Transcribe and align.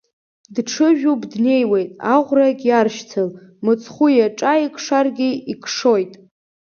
Дҽыжәуп, 0.53 1.21
днеиуеит, 1.31 1.91
аӷәрагь 2.13 2.63
иаршьцыл, 2.69 3.27
мыцхәы 3.63 4.07
иаҿеикшаргьы 4.13 5.29
икшоит. 5.51 6.11